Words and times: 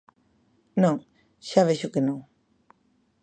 Non, 0.83 0.95
xa 1.49 1.61
vexo 1.69 1.91
que 1.93 2.05
non. 2.07 2.19